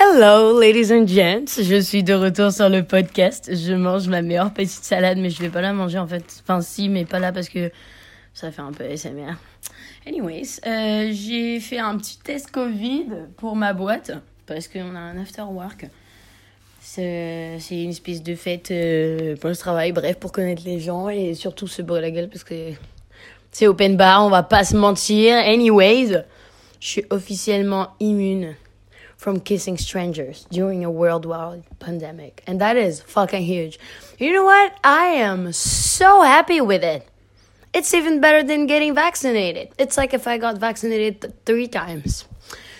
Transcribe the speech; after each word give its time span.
Hello, 0.00 0.60
ladies 0.60 0.92
and 0.92 1.08
gents. 1.08 1.60
Je 1.60 1.80
suis 1.80 2.04
de 2.04 2.14
retour 2.14 2.52
sur 2.52 2.68
le 2.68 2.84
podcast. 2.84 3.50
Je 3.52 3.72
mange 3.72 4.06
ma 4.06 4.22
meilleure 4.22 4.54
petite 4.54 4.84
salade, 4.84 5.18
mais 5.18 5.28
je 5.28 5.42
vais 5.42 5.48
pas 5.48 5.60
la 5.60 5.72
manger 5.72 5.98
en 5.98 6.06
fait. 6.06 6.40
Enfin, 6.44 6.60
si, 6.60 6.88
mais 6.88 7.04
pas 7.04 7.18
là 7.18 7.32
parce 7.32 7.48
que 7.48 7.72
ça 8.32 8.52
fait 8.52 8.62
un 8.62 8.70
peu 8.70 8.84
SMR. 8.96 9.34
Anyways, 10.06 10.60
euh, 10.68 11.10
j'ai 11.12 11.58
fait 11.58 11.80
un 11.80 11.98
petit 11.98 12.16
test 12.20 12.52
Covid 12.52 13.06
pour 13.38 13.56
ma 13.56 13.72
boîte 13.72 14.12
parce 14.46 14.68
qu'on 14.68 14.94
a 14.94 15.00
un 15.00 15.18
after 15.20 15.42
work. 15.42 15.86
C'est 16.80 17.58
une 17.72 17.90
espèce 17.90 18.22
de 18.22 18.36
fête 18.36 18.70
euh, 18.70 19.34
pour 19.36 19.50
le 19.50 19.56
travail, 19.56 19.90
bref, 19.90 20.16
pour 20.20 20.30
connaître 20.30 20.62
les 20.64 20.78
gens 20.78 21.08
et 21.08 21.34
surtout 21.34 21.66
se 21.66 21.82
bourrer 21.82 22.02
la 22.02 22.12
gueule 22.12 22.28
parce 22.28 22.44
que 22.44 22.70
c'est 23.50 23.66
open 23.66 23.96
bar, 23.96 24.24
on 24.24 24.30
va 24.30 24.44
pas 24.44 24.62
se 24.62 24.76
mentir. 24.76 25.34
Anyways, 25.34 26.22
je 26.78 26.86
suis 26.86 27.04
officiellement 27.10 27.88
immune 27.98 28.54
from 29.18 29.40
kissing 29.40 29.76
strangers 29.76 30.46
during 30.50 30.84
a 30.84 30.90
worldwide 30.90 31.64
pandemic. 31.80 32.42
And 32.46 32.60
that 32.60 32.76
is 32.76 33.00
fucking 33.02 33.42
huge. 33.42 33.78
You 34.18 34.32
know 34.32 34.44
what? 34.44 34.78
I 34.84 35.06
am 35.06 35.52
so 35.52 36.22
happy 36.22 36.60
with 36.60 36.84
it. 36.84 37.06
It's 37.74 37.92
even 37.92 38.20
better 38.20 38.42
than 38.44 38.66
getting 38.66 38.94
vaccinated. 38.94 39.70
It's 39.76 39.98
like 39.98 40.14
if 40.14 40.26
I 40.26 40.38
got 40.38 40.58
vaccinated 40.58 41.20
th- 41.20 41.34
three 41.44 41.66
times. 41.68 42.24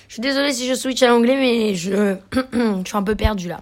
Je 0.07 0.15
suis 0.15 0.23
désolée 0.23 0.53
si 0.53 0.67
je 0.67 0.75
switch 0.75 1.03
à 1.03 1.09
l'anglais, 1.09 1.37
mais 1.37 1.75
je, 1.75 2.17
je 2.33 2.83
suis 2.87 2.97
un 2.97 3.03
peu 3.03 3.15
perdue 3.15 3.49
là. 3.49 3.61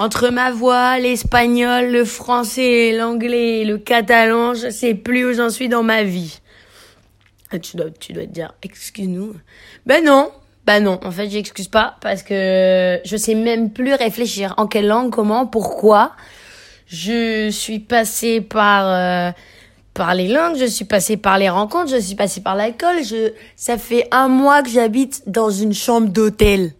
Entre 0.00 0.30
ma 0.30 0.50
voix, 0.50 0.98
l'espagnol, 0.98 1.90
le 1.90 2.04
français, 2.04 2.92
l'anglais, 2.96 3.64
le 3.64 3.78
catalan, 3.78 4.54
je 4.54 4.70
sais 4.70 4.94
plus 4.94 5.26
où 5.26 5.32
j'en 5.34 5.50
suis 5.50 5.68
dans 5.68 5.82
ma 5.82 6.02
vie. 6.02 6.40
Tu 7.62 7.76
dois, 7.76 7.90
tu 7.90 8.12
dois 8.12 8.24
te 8.24 8.30
dire, 8.30 8.52
excuse-nous. 8.62 9.36
Ben 9.86 10.04
non, 10.04 10.32
ben 10.66 10.80
non, 10.80 10.98
en 11.04 11.10
fait, 11.10 11.28
j'excuse 11.28 11.68
pas 11.68 11.96
parce 12.00 12.22
que 12.22 13.00
je 13.04 13.16
sais 13.16 13.34
même 13.34 13.70
plus 13.70 13.94
réfléchir. 13.94 14.54
En 14.56 14.66
quelle 14.66 14.86
langue, 14.86 15.10
comment, 15.10 15.46
pourquoi. 15.46 16.12
Je 16.86 17.50
suis 17.50 17.80
passée 17.80 18.40
par, 18.40 18.86
euh, 18.86 19.32
par 19.92 20.14
les 20.14 20.28
langues, 20.28 20.56
je 20.56 20.64
suis 20.64 20.84
passée 20.84 21.16
par 21.16 21.38
les 21.38 21.50
rencontres, 21.50 21.90
je 21.90 22.00
suis 22.00 22.14
passée 22.14 22.40
par 22.40 22.56
l'alcool. 22.56 23.04
Je, 23.04 23.32
ça 23.56 23.76
fait 23.76 24.08
un 24.10 24.28
mois 24.28 24.62
que 24.62 24.70
j'habite 24.70 25.22
dans 25.26 25.50
une 25.50 25.74
chambre 25.74 26.08
d'hôtel. 26.08 26.72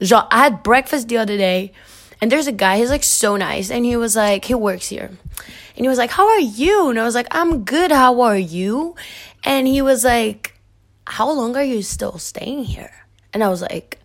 Genre, 0.00 0.26
I 0.32 0.46
had 0.46 0.62
breakfast 0.62 1.08
the 1.08 1.18
other 1.18 1.36
day, 1.36 1.72
and 2.22 2.30
there's 2.30 2.48
a 2.48 2.52
guy, 2.52 2.78
he's 2.80 2.90
like 2.90 3.04
so 3.04 3.36
nice, 3.36 3.70
and 3.70 3.84
he 3.84 3.96
was 3.96 4.16
like, 4.16 4.46
he 4.46 4.54
works 4.54 4.88
here. 4.88 5.10
And 5.76 5.84
he 5.84 5.88
was 5.88 5.98
like, 5.98 6.10
How 6.10 6.26
are 6.26 6.40
you? 6.40 6.88
And 6.88 6.98
I 6.98 7.04
was 7.04 7.14
like, 7.14 7.28
I'm 7.30 7.64
good, 7.64 7.92
how 7.92 8.22
are 8.22 8.38
you? 8.38 8.94
And 9.44 9.66
he 9.66 9.82
was 9.82 10.04
like, 10.04 10.49
How 11.10 11.28
long 11.32 11.56
are 11.56 11.64
you 11.64 11.82
still 11.82 12.18
staying 12.18 12.62
here? 12.62 12.92
And 13.32 13.42
I 13.42 13.48
was 13.48 13.62
like, 13.62 13.98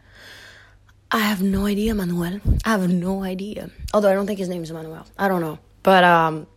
I 1.11 1.19
have 1.19 1.43
no 1.43 1.67
idea, 1.67 1.93
Manuel. 1.93 2.41
I 2.65 2.71
have 2.71 2.89
no 2.89 3.23
idea. 3.23 3.69
Although 3.93 4.09
I 4.09 4.15
don't 4.15 4.25
think 4.25 4.39
his 4.39 4.49
name 4.49 4.63
is 4.63 4.71
Manuel. 4.71 5.05
I 5.15 5.27
don't 5.27 5.39
know. 5.39 5.59
But 5.83 6.03
um 6.03 6.47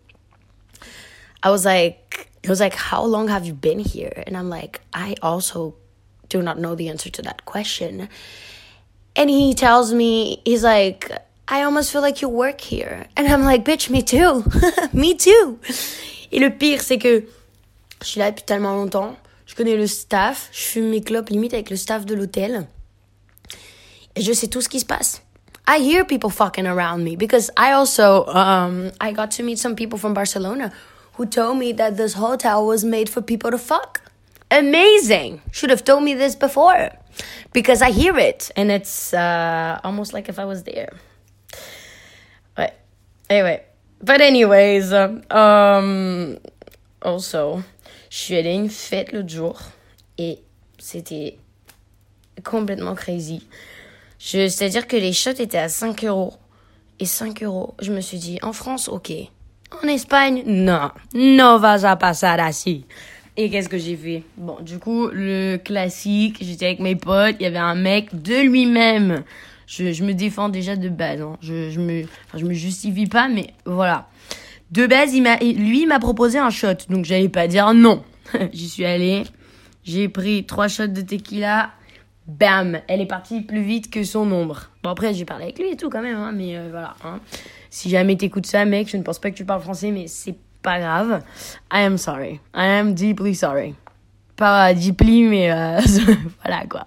I 1.42 1.50
was 1.50 1.66
like, 1.66 2.30
he 2.42 2.48
was 2.48 2.60
like, 2.60 2.74
How 2.74 3.04
long 3.04 3.28
have 3.28 3.44
you 3.44 3.52
been 3.52 3.78
here? 3.78 4.24
And 4.26 4.38
I'm 4.38 4.48
like, 4.48 4.80
I 4.94 5.16
also 5.20 5.74
do 6.30 6.40
not 6.40 6.58
know 6.58 6.74
the 6.74 6.88
answer 6.88 7.10
to 7.10 7.22
that 7.22 7.44
question. 7.44 8.08
And 9.14 9.28
he 9.28 9.52
tells 9.52 9.92
me, 9.92 10.40
he's 10.46 10.64
like, 10.64 11.12
I 11.46 11.62
almost 11.62 11.92
feel 11.92 12.00
like 12.00 12.22
you 12.22 12.28
work 12.30 12.60
here. 12.60 13.06
And 13.16 13.28
I'm 13.28 13.42
like, 13.42 13.66
bitch, 13.66 13.90
me 13.90 14.02
too. 14.02 14.44
me 14.94 15.14
too. 15.14 15.60
Et 16.32 16.40
le 16.40 16.50
pire, 16.50 16.80
c'est 16.80 16.98
que 16.98 17.26
je 18.00 18.06
suis 18.06 18.18
là 18.18 18.30
depuis 18.30 18.44
tellement 18.44 18.74
longtemps. 18.76 19.16
Je 19.48 19.54
connais 19.54 19.76
le 19.76 19.86
staff. 19.86 20.50
Je 20.52 20.60
fume 20.60 20.90
mes 20.90 21.00
clopes 21.00 21.30
limite 21.30 21.54
avec 21.54 21.70
le 21.70 21.76
staff 21.76 22.04
de 22.04 22.14
l'hôtel. 22.14 22.66
Et 24.14 24.20
je 24.20 24.32
sais 24.32 24.46
tout 24.46 24.60
ce 24.60 24.68
qui 24.68 24.78
se 24.78 24.84
passe. 24.84 25.22
I 25.66 25.80
hear 25.80 26.04
people 26.04 26.30
fucking 26.30 26.66
around 26.66 27.02
me 27.02 27.16
because 27.16 27.50
I 27.56 27.72
also, 27.72 28.26
um, 28.26 28.90
I 29.00 29.12
got 29.12 29.30
to 29.32 29.42
meet 29.42 29.58
some 29.58 29.74
people 29.74 29.98
from 29.98 30.14
Barcelona 30.14 30.70
who 31.14 31.26
told 31.26 31.58
me 31.58 31.72
that 31.72 31.96
this 31.96 32.14
hotel 32.14 32.66
was 32.66 32.84
made 32.84 33.08
for 33.08 33.22
people 33.22 33.50
to 33.50 33.58
fuck. 33.58 34.00
Amazing. 34.50 35.40
Should 35.50 35.70
have 35.70 35.82
told 35.82 36.04
me 36.04 36.14
this 36.14 36.36
before 36.36 36.90
because 37.52 37.82
I 37.82 37.90
hear 37.90 38.16
it 38.18 38.50
and 38.54 38.70
it's 38.70 39.12
uh, 39.12 39.80
almost 39.82 40.12
like 40.12 40.28
if 40.28 40.38
I 40.38 40.44
was 40.44 40.62
there. 40.62 40.92
Ouais. 42.56 42.72
Anyway. 43.28 43.62
But 44.00 44.20
anyways, 44.20 44.92
um, 44.92 45.22
also, 47.00 47.60
je 48.10 48.16
suis 48.16 48.36
allée 48.36 48.50
à 48.50 48.54
une 48.54 48.70
fête 48.70 49.12
l'autre 49.12 49.28
jour 49.28 49.60
et 50.18 50.38
c'était 50.78 51.38
complètement 52.44 52.94
crazy. 52.94 53.46
C'est-à-dire 54.18 54.86
que 54.86 54.96
les 54.96 55.12
shots 55.12 55.30
étaient 55.30 55.58
à 55.58 55.68
5 55.68 56.04
euros. 56.04 56.34
Et 57.00 57.04
5 57.04 57.42
euros, 57.44 57.74
je 57.80 57.92
me 57.92 58.00
suis 58.00 58.18
dit, 58.18 58.38
en 58.42 58.52
France, 58.52 58.88
ok. 58.88 59.12
En 59.82 59.86
Espagne, 59.86 60.42
non. 60.46 60.90
No 61.14 61.58
vas 61.58 61.84
a 61.84 61.96
pasar 61.96 62.40
así. 62.40 62.84
Et 63.36 63.50
qu'est-ce 63.50 63.68
que 63.68 63.78
j'ai 63.78 63.96
fait? 63.96 64.24
Bon, 64.36 64.56
du 64.60 64.80
coup, 64.80 65.08
le 65.12 65.58
classique, 65.58 66.38
j'étais 66.40 66.66
avec 66.66 66.80
mes 66.80 66.96
potes, 66.96 67.36
il 67.38 67.44
y 67.44 67.46
avait 67.46 67.58
un 67.58 67.76
mec 67.76 68.20
de 68.20 68.34
lui-même. 68.34 69.22
Je, 69.68 69.92
je 69.92 70.02
me 70.02 70.14
défends 70.14 70.48
déjà 70.48 70.74
de 70.74 70.88
base. 70.88 71.20
Hein. 71.20 71.36
Je, 71.40 71.70
je, 71.70 71.78
me, 71.78 72.02
enfin, 72.02 72.38
je 72.38 72.44
me 72.44 72.54
justifie 72.54 73.06
pas, 73.06 73.28
mais 73.28 73.54
voilà. 73.64 74.08
De 74.70 74.86
base, 74.86 75.14
lui 75.14 75.86
m'a 75.86 75.98
proposé 75.98 76.38
un 76.38 76.50
shot, 76.50 76.74
donc 76.90 77.04
j'allais 77.04 77.28
pas 77.28 77.48
dire 77.48 77.72
non. 77.72 78.02
J'y 78.52 78.68
suis 78.68 78.84
allée, 78.84 79.24
j'ai 79.84 80.08
pris 80.08 80.44
trois 80.44 80.68
shots 80.68 80.88
de 80.88 81.00
tequila, 81.00 81.70
bam, 82.26 82.78
elle 82.86 83.00
est 83.00 83.06
partie 83.06 83.40
plus 83.40 83.62
vite 83.62 83.90
que 83.90 84.04
son 84.04 84.30
ombre. 84.30 84.68
Bon 84.82 84.90
après, 84.90 85.14
j'ai 85.14 85.24
parlé 85.24 85.44
avec 85.44 85.58
lui 85.58 85.70
et 85.70 85.76
tout 85.76 85.88
quand 85.88 86.02
même, 86.02 86.18
hein, 86.18 86.32
mais 86.32 86.56
euh, 86.56 86.68
voilà. 86.70 86.94
Hein. 87.02 87.20
Si 87.70 87.88
jamais 87.88 88.16
t'écoutes 88.16 88.46
ça, 88.46 88.66
mec, 88.66 88.90
je 88.90 88.98
ne 88.98 89.02
pense 89.02 89.18
pas 89.18 89.30
que 89.30 89.36
tu 89.36 89.46
parles 89.46 89.62
français, 89.62 89.90
mais 89.90 90.06
c'est 90.06 90.36
pas 90.60 90.78
grave. 90.78 91.22
I 91.72 91.84
am 91.84 91.96
sorry. 91.96 92.40
I 92.54 92.66
am 92.66 92.94
deeply 92.94 93.34
sorry. 93.34 93.74
Pas 94.36 94.74
deeply, 94.74 95.22
mais 95.22 95.50
euh, 95.50 95.80
voilà 96.44 96.64
quoi. 96.66 96.86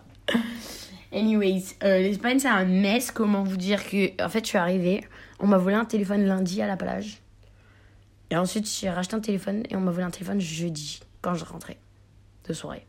Anyways, 1.11 1.75
euh, 1.83 1.99
l'Espagne 1.99 2.39
c'est 2.39 2.47
un 2.47 2.65
mess. 2.65 3.09
Comment 3.11 3.43
vous 3.43 3.57
dire 3.57 3.83
que, 3.83 4.23
en 4.23 4.29
fait, 4.29 4.43
je 4.43 4.49
suis 4.49 4.57
arrivée, 4.57 5.03
on 5.39 5.47
m'a 5.47 5.57
volé 5.57 5.75
un 5.75 5.85
téléphone 5.85 6.25
lundi 6.25 6.61
à 6.61 6.67
la 6.67 6.77
plage. 6.77 7.21
Et 8.31 8.37
ensuite, 8.37 8.67
j'ai 8.67 8.89
racheté 8.89 9.15
un 9.15 9.19
téléphone 9.19 9.63
et 9.69 9.75
on 9.75 9.81
m'a 9.81 9.91
volé 9.91 10.05
un 10.05 10.09
téléphone 10.09 10.39
jeudi 10.41 11.01
quand 11.21 11.35
je 11.35 11.45
rentrais 11.45 11.77
de 12.47 12.53
soirée. 12.53 12.85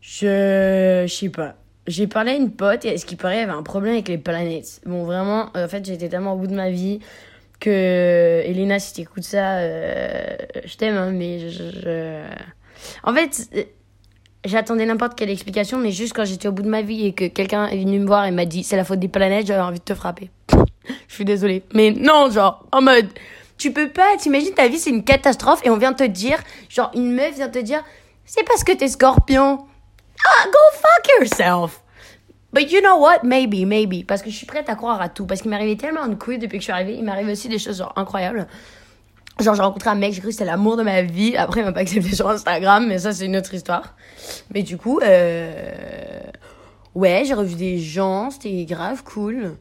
Je, 0.00 1.04
je 1.06 1.12
sais 1.12 1.28
pas. 1.28 1.56
J'ai 1.86 2.06
parlé 2.06 2.32
à 2.32 2.34
une 2.36 2.52
pote 2.52 2.84
et 2.84 2.96
ce 2.96 3.04
qui 3.04 3.16
paraît, 3.16 3.38
elle 3.38 3.50
avait 3.50 3.58
un 3.58 3.62
problème 3.64 3.94
avec 3.94 4.08
les 4.08 4.18
planètes. 4.18 4.80
Bon, 4.86 5.04
vraiment, 5.04 5.50
en 5.54 5.68
fait, 5.68 5.84
j'étais 5.84 6.08
tellement 6.08 6.34
au 6.34 6.36
bout 6.36 6.46
de 6.46 6.54
ma 6.54 6.70
vie 6.70 7.00
que 7.58 8.42
Elena, 8.44 8.78
si 8.78 8.94
t'écoutes 8.94 9.24
ça, 9.24 9.58
euh, 9.58 10.36
je 10.64 10.76
t'aime, 10.76 10.96
hein, 10.96 11.10
mais 11.12 11.50
je, 11.50 11.70
je- 11.70 12.26
En 13.04 13.12
fait, 13.14 13.48
euh, 13.56 13.64
j'attendais 14.44 14.86
n'importe 14.86 15.16
quelle 15.16 15.30
explication, 15.30 15.78
mais 15.78 15.90
juste 15.90 16.12
quand 16.14 16.24
j'étais 16.24 16.46
au 16.48 16.52
bout 16.52 16.62
de 16.62 16.68
ma 16.68 16.82
vie 16.82 17.06
et 17.06 17.12
que 17.12 17.26
quelqu'un 17.26 17.66
est 17.66 17.78
venu 17.78 17.98
me 18.00 18.06
voir 18.06 18.24
et 18.24 18.30
m'a 18.30 18.44
dit 18.46 18.62
c'est 18.62 18.76
la 18.76 18.84
faute 18.84 19.00
des 19.00 19.08
planètes, 19.08 19.46
j'avais 19.48 19.60
envie 19.62 19.78
de 19.80 19.84
te 19.84 19.94
frapper. 19.94 20.30
je 21.08 21.14
suis 21.14 21.24
désolée. 21.24 21.64
Mais 21.74 21.90
non, 21.90 22.30
genre, 22.30 22.64
en 22.72 22.82
mode, 22.82 23.08
tu 23.62 23.72
peux 23.72 23.88
pas, 23.88 24.16
t'imagines 24.18 24.54
ta 24.54 24.66
vie, 24.66 24.78
c'est 24.78 24.90
une 24.90 25.04
catastrophe 25.04 25.60
et 25.64 25.70
on 25.70 25.76
vient 25.76 25.92
te 25.92 26.02
dire, 26.02 26.38
genre, 26.68 26.90
une 26.94 27.12
meuf 27.12 27.36
vient 27.36 27.48
te 27.48 27.60
dire, 27.60 27.84
c'est 28.24 28.42
parce 28.42 28.64
que 28.64 28.72
t'es 28.72 28.88
scorpion. 28.88 29.64
Ah, 30.26 30.46
go 30.46 30.58
fuck 30.72 31.20
yourself. 31.20 31.80
But 32.52 32.72
you 32.72 32.80
know 32.80 32.98
what? 32.98 33.20
Maybe, 33.22 33.64
maybe. 33.64 34.04
Parce 34.04 34.20
que 34.20 34.30
je 34.30 34.36
suis 34.36 34.46
prête 34.46 34.68
à 34.68 34.74
croire 34.74 35.00
à 35.00 35.08
tout. 35.08 35.26
Parce 35.26 35.40
qu'il 35.40 35.50
m'est 35.50 35.56
arrivé 35.56 35.76
tellement 35.76 36.08
de 36.08 36.16
couilles 36.16 36.38
depuis 36.38 36.58
que 36.58 36.62
je 36.62 36.64
suis 36.64 36.72
arrivée. 36.72 36.94
Il 36.94 37.04
m'arrive 37.04 37.28
aussi 37.28 37.48
des 37.48 37.58
choses 37.58 37.78
genre 37.78 37.92
incroyables. 37.96 38.46
Genre, 39.40 39.54
j'ai 39.54 39.62
rencontré 39.62 39.90
un 39.90 39.94
mec, 39.94 40.12
j'ai 40.12 40.20
cru 40.20 40.28
que 40.28 40.34
c'était 40.34 40.44
l'amour 40.44 40.76
de 40.76 40.82
ma 40.82 41.02
vie. 41.02 41.36
Après, 41.36 41.60
il 41.60 41.64
m'a 41.64 41.72
pas 41.72 41.80
accepté 41.80 42.14
sur 42.14 42.28
Instagram, 42.28 42.86
mais 42.86 42.98
ça, 42.98 43.12
c'est 43.12 43.26
une 43.26 43.36
autre 43.36 43.54
histoire. 43.54 43.94
Mais 44.52 44.62
du 44.62 44.76
coup, 44.76 44.98
euh... 45.02 46.20
ouais, 46.94 47.22
j'ai 47.24 47.34
revu 47.34 47.54
des 47.54 47.78
gens, 47.78 48.30
c'était 48.30 48.64
grave 48.64 49.02
cool. 49.04 49.56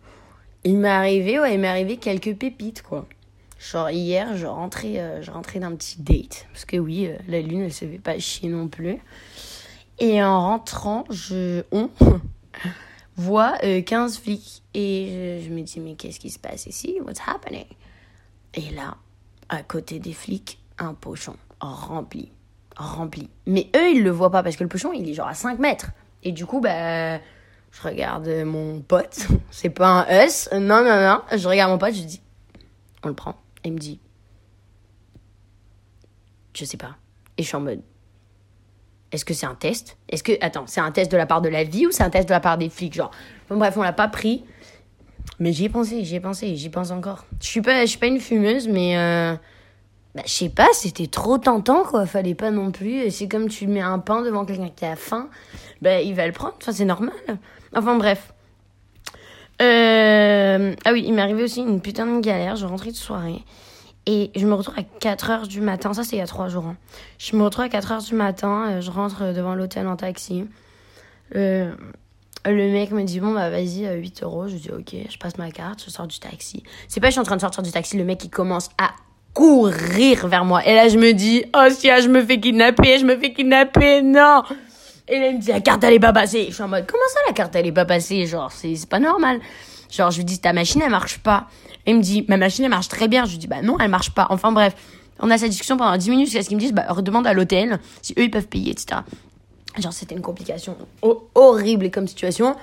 Il 0.63 0.77
m'est 0.77 0.89
arrivé, 0.89 1.39
ouais, 1.39 1.53
il 1.53 1.59
m'est 1.59 1.69
arrivé 1.69 1.97
quelques 1.97 2.35
pépites, 2.35 2.81
quoi. 2.81 3.05
Genre, 3.61 3.91
hier, 3.91 4.35
je 4.37 4.47
rentrais, 4.47 4.99
euh, 4.99 5.21
je 5.21 5.29
rentrais 5.29 5.59
d'un 5.59 5.75
petit 5.75 6.01
date. 6.01 6.47
Parce 6.51 6.65
que 6.65 6.77
oui, 6.77 7.05
euh, 7.05 7.15
la 7.27 7.41
lune, 7.41 7.61
elle 7.61 7.73
se 7.73 7.85
fait 7.85 7.99
pas 7.99 8.17
chier 8.17 8.49
non 8.49 8.67
plus. 8.67 8.97
Et 9.99 10.21
en 10.23 10.41
rentrant, 10.41 11.05
je, 11.11 11.61
on 11.71 11.91
voit 13.17 13.53
euh, 13.63 13.83
15 13.83 14.17
flics. 14.17 14.63
Et 14.73 15.41
je, 15.45 15.53
me 15.53 15.61
dis, 15.61 15.79
mais 15.79 15.93
qu'est-ce 15.93 16.19
qui 16.19 16.31
se 16.31 16.39
passe 16.39 16.65
ici? 16.65 16.97
What's 17.05 17.19
happening? 17.25 17.67
Et 18.55 18.71
là, 18.71 18.97
à 19.47 19.61
côté 19.61 19.99
des 19.99 20.13
flics, 20.13 20.59
un 20.79 20.95
pochon 20.95 21.35
rempli. 21.59 22.31
Rempli. 22.75 23.29
Mais 23.45 23.69
eux, 23.75 23.91
ils 23.91 24.03
le 24.03 24.09
voient 24.09 24.31
pas 24.31 24.41
parce 24.41 24.55
que 24.55 24.63
le 24.63 24.69
pochon, 24.69 24.91
il 24.91 25.07
est 25.07 25.13
genre 25.13 25.27
à 25.27 25.35
5 25.35 25.59
mètres. 25.59 25.91
Et 26.23 26.31
du 26.31 26.47
coup, 26.47 26.61
bah, 26.61 27.19
je 27.19 27.81
regarde 27.83 28.27
mon 28.43 28.81
pote. 28.81 29.27
C'est 29.51 29.69
pas 29.69 30.07
un 30.09 30.25
us. 30.25 30.49
Non, 30.51 30.83
non, 30.83 30.99
non. 30.99 31.21
Je 31.37 31.47
regarde 31.47 31.69
mon 31.69 31.77
pote, 31.77 31.93
je 31.93 32.01
dis, 32.01 32.21
on 33.03 33.07
le 33.09 33.13
prend. 33.13 33.35
Il 33.63 33.73
me 33.73 33.77
dit, 33.77 33.99
je 36.53 36.65
sais 36.65 36.77
pas. 36.77 36.95
Et 37.37 37.43
je 37.43 37.47
suis 37.47 37.55
en 37.55 37.61
mode, 37.61 37.81
est-ce 39.11 39.25
que 39.25 39.33
c'est 39.33 39.45
un 39.45 39.55
test? 39.55 39.97
Est-ce 40.09 40.23
que 40.23 40.33
attends, 40.41 40.67
c'est 40.67 40.81
un 40.81 40.91
test 40.91 41.11
de 41.11 41.17
la 41.17 41.25
part 41.25 41.41
de 41.41 41.49
la 41.49 41.63
vie 41.63 41.85
ou 41.85 41.91
c'est 41.91 42.03
un 42.03 42.09
test 42.09 42.27
de 42.27 42.33
la 42.33 42.39
part 42.39 42.57
des 42.57 42.69
flics 42.69 42.93
Genre, 42.93 43.11
Bon, 43.49 43.57
bref, 43.57 43.75
on 43.77 43.81
l'a 43.81 43.93
pas 43.93 44.07
pris. 44.07 44.45
Mais 45.39 45.53
j'y 45.53 45.65
ai 45.65 45.69
pensé, 45.69 46.03
j'y 46.03 46.15
ai 46.15 46.19
pensé, 46.19 46.55
j'y 46.55 46.69
pense 46.69 46.91
encore. 46.91 47.25
Je 47.41 47.47
suis 47.47 47.61
pas, 47.61 47.81
je 47.81 47.89
suis 47.89 47.99
pas 47.99 48.07
une 48.07 48.19
fumeuse, 48.19 48.67
mais 48.67 48.97
euh, 48.97 49.35
bah, 50.15 50.23
je 50.25 50.31
sais 50.31 50.49
pas, 50.49 50.67
c'était 50.73 51.07
trop 51.07 51.37
tentant, 51.37 51.83
quoi. 51.83 52.05
Fallait 52.05 52.35
pas 52.35 52.51
non 52.51 52.71
plus. 52.71 53.09
C'est 53.11 53.27
comme 53.27 53.49
tu 53.49 53.67
mets 53.67 53.81
un 53.81 53.99
pain 53.99 54.21
devant 54.21 54.45
quelqu'un 54.45 54.69
qui 54.69 54.85
a 54.85 54.95
faim, 54.95 55.29
bah, 55.81 56.01
il 56.01 56.15
va 56.15 56.25
le 56.25 56.33
prendre. 56.33 56.55
Enfin, 56.61 56.71
c'est 56.71 56.85
normal. 56.85 57.13
Enfin, 57.75 57.95
bref. 57.97 58.33
Euh... 59.61 60.73
Ah 60.85 60.91
oui, 60.93 61.03
il 61.05 61.13
m'est 61.13 61.21
arrivé 61.21 61.43
aussi 61.43 61.61
une 61.61 61.81
putain 61.81 62.05
de 62.05 62.19
galère. 62.21 62.55
Je 62.55 62.65
rentrais 62.65 62.91
de 62.91 62.95
soirée. 62.95 63.43
Et 64.07 64.31
je 64.35 64.47
me 64.47 64.53
retrouve 64.55 64.75
à 64.77 64.81
4h 64.81 65.47
du 65.47 65.61
matin. 65.61 65.93
Ça, 65.93 66.03
c'est 66.03 66.15
il 66.15 66.19
y 66.19 66.23
a 66.23 66.27
3 66.27 66.47
jours. 66.47 66.65
Hein. 66.65 66.75
Je 67.19 67.35
me 67.35 67.43
retrouve 67.43 67.65
à 67.65 67.67
4h 67.67 68.07
du 68.07 68.15
matin. 68.15 68.65
euh, 68.71 68.81
Je 68.81 68.89
rentre 68.89 69.33
devant 69.33 69.53
l'hôtel 69.53 69.87
en 69.87 69.95
taxi. 69.95 70.45
Euh, 71.35 71.71
le 72.45 72.71
mec 72.71 72.91
me 72.91 73.03
dit 73.03 73.19
bon 73.19 73.33
bah 73.33 73.49
vas-y 73.49 73.85
euh, 73.85 73.93
8 73.95 74.23
euros 74.23 74.47
je 74.47 74.55
dis 74.55 74.69
ok 74.71 74.95
je 75.09 75.17
passe 75.17 75.37
ma 75.37 75.51
carte 75.51 75.81
je 75.85 75.91
sors 75.91 76.07
du 76.07 76.19
taxi 76.19 76.63
c'est 76.87 76.99
pas 76.99 77.07
je 77.07 77.11
suis 77.11 77.19
en 77.21 77.23
train 77.23 77.35
de 77.35 77.41
sortir 77.41 77.61
du 77.63 77.71
taxi 77.71 77.97
le 77.97 78.03
mec 78.03 78.23
il 78.25 78.29
commence 78.29 78.69
à 78.79 78.89
courir 79.33 80.27
vers 80.27 80.43
moi 80.43 80.65
et 80.65 80.73
là 80.73 80.89
je 80.89 80.97
me 80.97 81.13
dis 81.13 81.45
oh 81.55 81.67
si 81.69 81.89
ah, 81.89 82.01
je 82.01 82.09
me 82.09 82.21
fais 82.25 82.39
kidnapper 82.39 82.97
je 82.97 83.05
me 83.05 83.15
fais 83.15 83.31
kidnapper 83.31 84.01
non 84.01 84.41
et 85.07 85.19
là 85.19 85.27
il 85.27 85.35
me 85.37 85.41
dit 85.41 85.49
la 85.49 85.61
carte 85.61 85.83
elle 85.83 85.93
est 85.93 85.99
pas 85.99 86.13
passée 86.13 86.45
je 86.49 86.53
suis 86.53 86.63
en 86.63 86.67
mode 86.67 86.85
comment 86.87 87.03
ça 87.13 87.19
la 87.27 87.33
carte 87.33 87.55
elle 87.55 87.67
est 87.67 87.71
pas 87.71 87.85
passée? 87.85 88.25
Genre 88.25 88.51
c'est 88.51 88.87
pas 88.89 88.99
normal 88.99 89.39
genre 89.89 90.11
je 90.11 90.17
lui 90.17 90.25
dis 90.25 90.39
ta 90.39 90.53
machine 90.53 90.81
elle 90.83 90.91
marche 90.91 91.19
pas 91.19 91.47
et 91.85 91.91
il 91.91 91.97
me 91.97 92.01
dit 92.01 92.25
ma 92.29 92.37
machine 92.37 92.63
elle 92.65 92.69
marche 92.71 92.87
très 92.87 93.07
bien 93.07 93.25
je 93.25 93.31
lui 93.31 93.37
dis 93.37 93.47
bah 93.47 93.61
non 93.61 93.77
elle 93.79 93.89
marche 93.89 94.11
pas 94.11 94.27
enfin 94.29 94.51
bref 94.51 94.73
on 95.19 95.29
a 95.29 95.37
cette 95.37 95.49
discussion 95.49 95.77
pendant 95.77 95.95
10 95.97 96.09
minutes 96.09 96.25
jusqu'à 96.27 96.43
ce 96.43 96.47
qu'ils 96.47 96.57
me 96.57 96.61
disent 96.61 96.73
bah 96.73 96.85
redemande 96.89 97.27
à 97.27 97.33
l'hôtel 97.33 97.79
si 98.01 98.13
eux 98.17 98.23
ils 98.23 98.31
peuvent 98.31 98.47
payer 98.47 98.71
etc 98.71 99.01
Genre, 99.79 99.93
c'était 99.93 100.15
une 100.15 100.21
complication 100.21 100.75
ho- 101.01 101.29
horrible 101.33 101.89
comme 101.91 102.05
situation. 102.05 102.57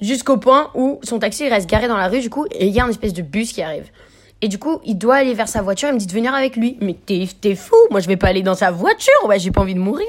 Jusqu'au 0.00 0.38
point 0.38 0.70
où 0.74 0.98
son 1.04 1.20
taxi 1.20 1.48
reste 1.48 1.70
garé 1.70 1.86
dans 1.86 1.96
la 1.96 2.08
rue, 2.08 2.18
du 2.20 2.30
coup, 2.30 2.46
et 2.50 2.66
il 2.66 2.72
y 2.74 2.80
a 2.80 2.82
une 2.84 2.90
espèce 2.90 3.12
de 3.12 3.22
bus 3.22 3.52
qui 3.52 3.62
arrive. 3.62 3.84
Et 4.40 4.48
du 4.48 4.58
coup, 4.58 4.80
il 4.84 4.96
doit 4.98 5.14
aller 5.14 5.34
vers 5.34 5.46
sa 5.46 5.62
voiture. 5.62 5.88
Il 5.90 5.94
me 5.94 5.98
dit 6.00 6.06
de 6.08 6.12
venir 6.12 6.34
avec 6.34 6.56
lui. 6.56 6.78
Mais 6.80 6.94
t'es, 6.94 7.28
t'es 7.40 7.54
fou. 7.54 7.76
Moi, 7.92 8.00
je 8.00 8.08
vais 8.08 8.16
pas 8.16 8.26
aller 8.26 8.42
dans 8.42 8.56
sa 8.56 8.72
voiture. 8.72 9.12
Ouais, 9.26 9.38
j'ai 9.38 9.52
pas 9.52 9.60
envie 9.60 9.74
de 9.74 9.78
mourir. 9.78 10.08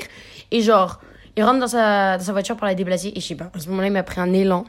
Et 0.50 0.62
genre, 0.62 1.00
il 1.38 1.44
rentre 1.44 1.60
dans 1.60 1.68
sa, 1.68 2.18
dans 2.18 2.24
sa 2.24 2.32
voiture 2.32 2.56
pour 2.56 2.66
la 2.68 2.76
déplacer. 2.76 3.12
Et 3.16 3.20
je 3.20 3.26
sais 3.28 3.36
pas, 3.36 3.50
à 3.54 3.60
ce 3.60 3.68
moment-là, 3.70 3.88
il 3.88 3.94
m'a 3.94 4.04
pris 4.04 4.22
un 4.22 4.32
élan. 4.34 4.66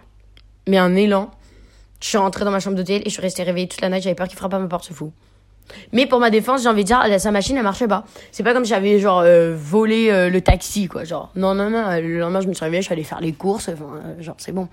Mais 0.69 0.78
un 0.78 0.94
élan. 0.96 1.31
Je 2.00 2.08
suis 2.08 2.19
rentrée 2.19 2.44
dans 2.44 2.50
ma 2.50 2.61
chambre 2.61 2.76
d'hôtel 2.76 3.00
et 3.02 3.05
je 3.06 3.11
suis 3.11 3.22
restée 3.22 3.43
réveillée 3.43 3.69
toute 3.69 3.81
la 3.81 3.88
nuit. 3.88 4.00
J'avais 4.00 4.14
peur 4.14 4.28
qu'il 4.28 4.37
frappe 4.37 4.55
à 4.55 4.58
ma 4.58 4.66
porte, 4.69 4.84
ce 4.84 4.93
fou. 4.93 5.12
Mais 5.93 6.05
pour 6.06 6.20
ma 6.20 6.28
défense, 6.28 6.62
j'ai 6.62 6.69
envie 6.69 6.82
de 6.82 6.88
dire, 6.88 7.02
sa 7.19 7.31
machine, 7.31 7.56
elle 7.56 7.62
marchait 7.62 7.88
pas. 7.88 8.05
C'est 8.32 8.43
pas 8.43 8.52
comme 8.52 8.64
si 8.64 8.70
j'avais, 8.70 8.99
genre, 8.99 9.20
euh, 9.20 9.55
volé 9.56 10.11
euh, 10.11 10.28
le 10.28 10.40
taxi, 10.43 10.88
quoi. 10.88 11.05
Genre, 11.05 11.31
non, 11.37 11.55
non, 11.55 11.70
non. 11.70 11.87
euh, 11.88 12.00
Le 12.00 12.19
lendemain, 12.19 12.40
je 12.43 12.49
me 12.49 12.52
suis 12.52 12.64
réveillée, 12.64 12.82
je 12.82 12.87
suis 12.87 12.93
allée 12.93 13.05
faire 13.05 13.20
les 13.20 13.32
courses. 13.32 13.70
Enfin, 13.70 14.02
genre, 14.20 14.34
c'est 14.38 14.52
bon. 14.52 14.69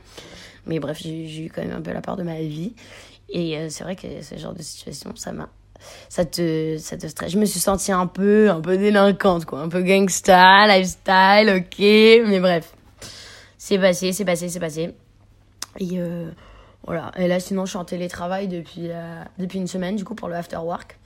Mais 0.66 0.80
bref, 0.80 0.98
j'ai 1.02 1.46
eu 1.46 1.50
quand 1.54 1.62
même 1.62 1.72
un 1.78 1.82
peu 1.82 1.94
la 1.94 2.02
peur 2.02 2.18
de 2.18 2.24
ma 2.24 2.36
vie. 2.42 2.74
Et 3.30 3.70
c'est 3.70 3.86
vrai 3.86 3.96
que 3.96 4.08
ce 4.22 4.36
genre 4.38 4.54
de 4.54 4.62
situation, 4.62 5.14
ça 5.16 5.32
m'a. 5.32 5.48
Ça 6.10 6.26
te, 6.26 6.78
ça 6.78 6.98
te 6.98 7.08
stresse. 7.08 7.32
Je 7.32 7.38
me 7.38 7.46
suis 7.46 7.60
sentie 7.60 7.92
un 7.92 8.08
peu, 8.08 8.50
un 8.50 8.62
peu 8.62 8.78
délinquante, 8.78 9.46
quoi. 9.46 9.60
Un 9.60 9.70
peu 9.70 9.82
gangsta, 9.82 10.68
lifestyle, 10.68 11.54
ok. 11.58 11.80
Mais 12.28 12.40
bref. 12.40 12.74
C'est 13.58 13.78
passé, 13.78 14.12
c'est 14.12 14.26
passé, 14.26 14.50
c'est 14.50 14.60
passé. 14.60 14.94
Et 15.80 16.00
euh, 16.00 16.30
voilà. 16.86 17.12
Et 17.18 17.28
là, 17.28 17.40
sinon, 17.40 17.66
je 17.66 17.72
suis 17.72 17.78
en 17.78 17.86
télétravail 17.86 18.48
depuis, 18.48 18.90
euh, 18.90 19.24
depuis 19.38 19.60
une 19.60 19.68
semaine, 19.68 19.96
du 19.96 20.04
coup, 20.04 20.16
pour 20.16 20.28
le 20.28 20.36
after 20.36 20.58
work. 20.58 20.98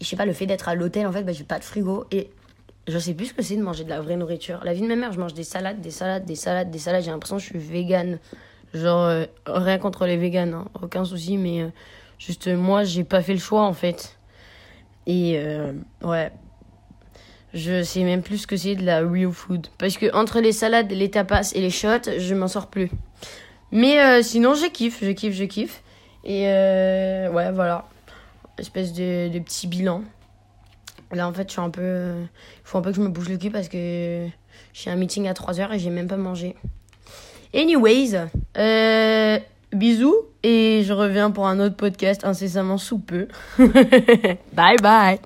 Et 0.00 0.04
je 0.04 0.08
sais 0.08 0.16
pas, 0.16 0.26
le 0.26 0.32
fait 0.32 0.46
d'être 0.46 0.68
à 0.68 0.74
l'hôtel, 0.74 1.06
en 1.06 1.12
fait, 1.12 1.22
bah, 1.22 1.32
j'ai 1.32 1.44
pas 1.44 1.58
de 1.58 1.64
frigo. 1.64 2.04
Et 2.10 2.30
je 2.88 2.98
sais 2.98 3.14
plus 3.14 3.26
ce 3.26 3.34
que 3.34 3.42
c'est 3.42 3.56
de 3.56 3.62
manger 3.62 3.84
de 3.84 3.90
la 3.90 4.00
vraie 4.00 4.16
nourriture. 4.16 4.60
La 4.64 4.74
vie 4.74 4.82
de 4.82 4.88
ma 4.88 4.96
mère, 4.96 5.12
je 5.12 5.20
mange 5.20 5.34
des 5.34 5.44
salades, 5.44 5.80
des 5.80 5.90
salades, 5.90 6.24
des 6.24 6.34
salades, 6.34 6.70
des 6.70 6.78
salades. 6.78 7.04
J'ai 7.04 7.10
l'impression 7.10 7.36
que 7.36 7.42
je 7.42 7.48
suis 7.48 7.58
végane. 7.58 8.18
Genre, 8.74 9.04
euh, 9.04 9.24
rien 9.46 9.78
contre 9.78 10.06
les 10.06 10.16
véganes, 10.16 10.54
hein, 10.54 10.64
aucun 10.82 11.04
souci, 11.04 11.36
mais 11.36 11.70
juste 12.18 12.48
moi, 12.48 12.84
j'ai 12.84 13.04
pas 13.04 13.22
fait 13.22 13.34
le 13.34 13.40
choix, 13.40 13.62
en 13.62 13.72
fait. 13.72 14.18
Et 15.06 15.34
euh, 15.36 15.72
ouais. 16.02 16.30
Je 17.54 17.82
sais 17.82 18.02
même 18.02 18.22
plus 18.22 18.38
ce 18.38 18.46
que 18.46 18.56
c'est 18.56 18.74
de 18.74 18.84
la 18.84 19.00
real 19.00 19.30
food. 19.30 19.66
Parce 19.78 19.98
que 19.98 20.14
entre 20.14 20.40
les 20.40 20.52
salades, 20.52 20.90
les 20.90 21.10
tapas 21.10 21.52
et 21.54 21.60
les 21.60 21.70
shots, 21.70 22.10
je 22.18 22.34
m'en 22.34 22.48
sors 22.48 22.68
plus. 22.68 22.90
Mais 23.72 24.00
euh, 24.00 24.22
sinon, 24.22 24.54
je 24.54 24.66
kiffe, 24.66 25.04
je 25.04 25.10
kiffe, 25.10 25.34
je 25.34 25.44
kiffe. 25.44 25.82
Et 26.24 26.44
euh, 26.46 27.30
ouais, 27.30 27.52
voilà. 27.52 27.86
Espèce 28.58 28.92
de, 28.92 29.28
de 29.28 29.38
petit 29.38 29.66
bilan. 29.66 30.02
Là, 31.10 31.28
en 31.28 31.32
fait, 31.32 31.48
je 31.48 31.52
suis 31.52 31.60
un 31.60 31.68
peu. 31.68 32.14
Il 32.22 32.28
faut 32.64 32.78
un 32.78 32.82
peu 32.82 32.90
que 32.90 32.96
je 32.96 33.02
me 33.02 33.08
bouge 33.08 33.28
le 33.28 33.36
cul 33.36 33.50
parce 33.50 33.68
que 33.68 34.26
j'ai 34.72 34.90
un 34.90 34.96
meeting 34.96 35.28
à 35.28 35.34
3h 35.34 35.74
et 35.74 35.78
j'ai 35.78 35.90
même 35.90 36.06
pas 36.06 36.16
mangé. 36.16 36.56
Anyways, 37.54 38.14
euh, 38.56 39.38
bisous 39.72 40.16
et 40.42 40.82
je 40.84 40.92
reviens 40.92 41.30
pour 41.30 41.46
un 41.46 41.60
autre 41.60 41.76
podcast 41.76 42.24
incessamment 42.24 42.78
sous 42.78 42.98
peu. 42.98 43.28
bye 44.52 44.76
bye. 44.82 45.18